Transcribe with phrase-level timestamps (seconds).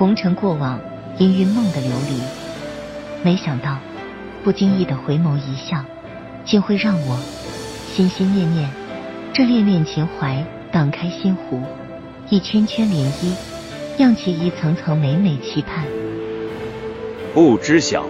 [0.00, 0.80] 红尘过往，
[1.18, 2.22] 氤氲梦的流离。
[3.22, 3.76] 没想到，
[4.42, 5.84] 不经意的回眸一笑，
[6.42, 7.18] 竟会让我
[7.92, 8.70] 心心念念。
[9.34, 10.42] 这恋恋情怀
[10.72, 11.60] 荡开心湖，
[12.30, 13.34] 一圈圈涟漪，
[13.98, 15.84] 漾起一层层美美期盼。
[17.34, 18.06] 不知晓，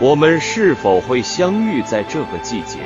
[0.00, 2.80] 我们是否会相遇在这个季节？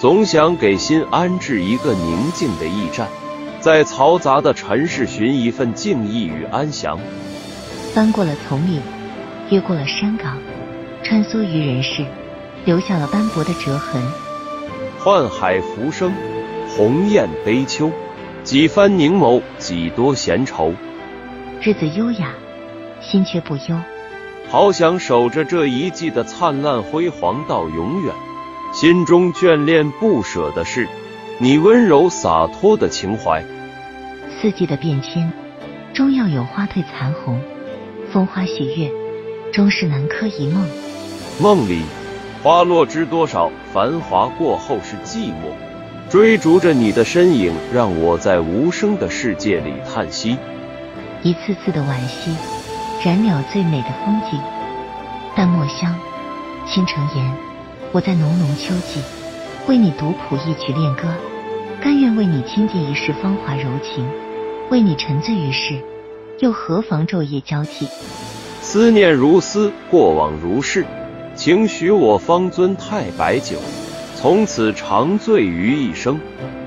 [0.00, 3.06] 总想给心安置一个宁静的驿站，
[3.60, 6.98] 在嘈杂的尘世寻一份静谧与安详。
[7.94, 8.80] 翻过了丛林，
[9.50, 10.38] 越过了山岗，
[11.02, 12.02] 穿梭于人世，
[12.64, 14.02] 留下了斑驳的折痕。
[14.98, 16.10] 宦海浮生，
[16.70, 17.90] 鸿雁悲秋，
[18.44, 20.72] 几番凝眸，几多闲愁。
[21.60, 22.30] 日子优雅，
[23.02, 23.78] 心却不忧。
[24.48, 28.14] 好想守着这一季的灿烂辉煌到永远。
[28.72, 30.88] 心中眷恋不舍的是
[31.38, 33.44] 你温柔洒脱的情怀。
[34.40, 35.30] 四季的变迁，
[35.92, 37.36] 终要有花褪残红；
[38.12, 38.90] 风花雪月，
[39.54, 40.68] 终是南柯一梦。
[41.40, 41.82] 梦里
[42.42, 45.50] 花落知多少，繁华过后是寂寞。
[46.10, 50.36] 追逐着你的身影，让我在无声的世界里叹息。
[51.22, 52.36] 一次次的惋惜，
[53.02, 54.38] 染了最美的风景。
[55.34, 55.98] 淡墨香，
[56.66, 57.34] 倾城颜。
[57.92, 59.00] 我在浓浓秋季，
[59.66, 61.08] 为你独谱一曲恋歌，
[61.80, 64.06] 甘愿为你倾尽一世芳华柔情，
[64.70, 65.80] 为你沉醉于世，
[66.42, 67.86] 又何妨昼夜交替？
[68.60, 70.84] 思念如丝，过往如逝，
[71.36, 73.58] 请许我方尊太白酒，
[74.16, 76.18] 从此长醉于一生，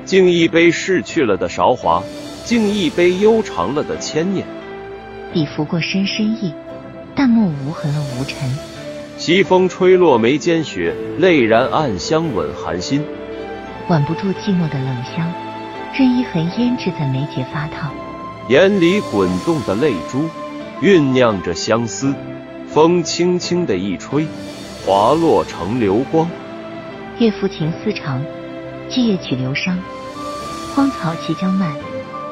[0.06, 2.02] 敬一杯逝去了的韶华，
[2.46, 4.48] 敬一杯悠长了的千年。
[5.34, 6.54] 笔拂过深深意，
[7.14, 8.50] 淡墨无痕了无尘。
[9.18, 13.04] 西风吹落眉间雪，泪染暗香吻寒心。
[13.90, 15.30] 挽不住寂寞的冷香，
[15.94, 17.92] 任一痕胭脂在眉睫发烫。
[18.48, 20.30] 眼里滚动的泪珠，
[20.80, 22.14] 酝酿着相思。
[22.68, 24.28] 风轻轻的一吹，
[24.86, 26.30] 滑落成流光。
[27.18, 28.22] 月付情思长，
[28.88, 29.76] 寄夜曲流觞。
[30.76, 31.72] 荒草齐江漫，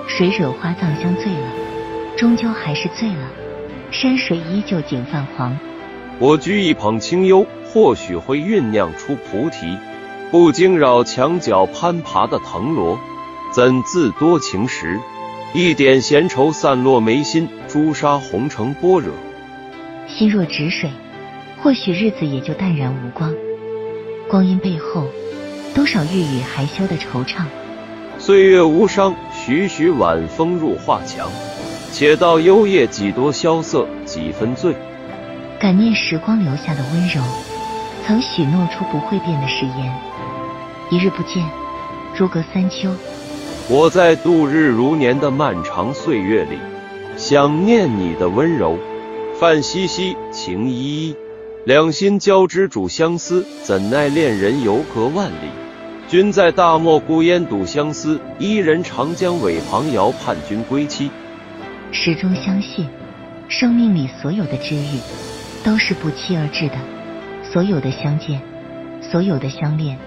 [0.08, 1.48] 水惹花葬香醉了？
[2.16, 3.32] 终究还是醉了。
[3.90, 5.58] 山水依旧景泛黄。
[6.20, 9.78] 我掬一捧清幽，或许会酝酿出菩提，
[10.30, 13.00] 不惊扰墙角攀爬的藤萝。
[13.52, 15.00] 怎自多情时，
[15.56, 19.14] 一点闲愁散落眉心，朱砂红成般若。
[20.08, 20.90] 心若止水，
[21.62, 23.32] 或许日子也就淡然无光。
[24.28, 25.06] 光阴背后，
[25.76, 27.44] 多少欲语还休的惆怅。
[28.18, 31.30] 岁月无伤，徐徐晚风入画墙。
[31.92, 34.76] 且道幽夜几多萧瑟，几分醉。
[35.60, 37.22] 感念时光留下的温柔，
[38.08, 39.94] 曾许诺出不会变的誓言。
[40.90, 41.48] 一日不见，
[42.18, 42.90] 如隔三秋。
[43.70, 46.58] 我在度日如年的漫长岁月里，
[47.16, 48.78] 想念你的温柔。
[49.40, 51.16] 范兮兮，情依依，
[51.64, 55.48] 两心交织主相思，怎奈恋人犹隔万里。
[56.10, 61.10] 君在大漠孤烟独相思，伊人长江尾旁遥盼君归期。
[61.94, 62.86] 始终相信，
[63.48, 65.00] 生命里所有的治愈。
[65.64, 66.76] 都是不期而至的，
[67.50, 68.42] 所有的相见，
[69.02, 69.98] 所有的相恋，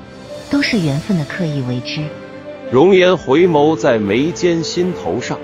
[0.50, 2.02] 都是缘分的刻意为之。
[2.72, 5.38] 容颜回眸在眉间心头上，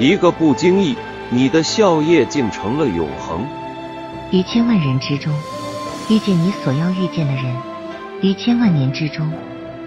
[0.00, 0.96] 一个不经意，
[1.30, 3.46] 你的笑靥竟成了永恒。
[4.32, 5.32] 于千万人之中，
[6.10, 7.54] 遇见你所要遇见的人；
[8.22, 9.30] 于千万年之中，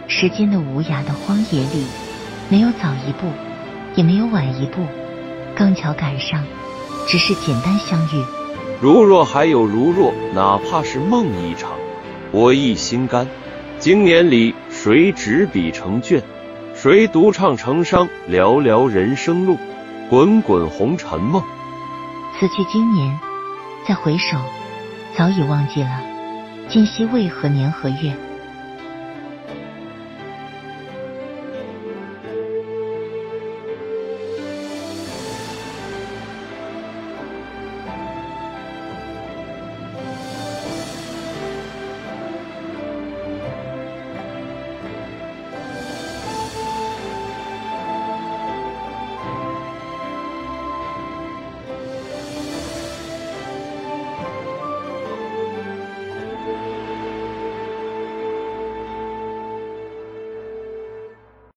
[0.07, 1.85] 时间的无涯的荒野里，
[2.47, 3.27] 没有早一步，
[3.95, 4.81] 也没有晚一步，
[5.57, 6.41] 刚巧赶上，
[7.05, 8.23] 只是简单相遇。
[8.79, 11.71] 如若还有如若，哪怕是梦一场，
[12.31, 13.27] 我亦心甘。
[13.77, 16.23] 经年里，谁执笔成卷？
[16.79, 18.07] 谁独唱成伤？
[18.29, 19.57] 寥寥人生路，
[20.11, 21.41] 滚滚红尘梦。
[22.39, 23.19] 此去经年，
[23.87, 24.37] 再回首，
[25.17, 25.89] 早已忘记了
[26.69, 28.15] 今夕为何年何月。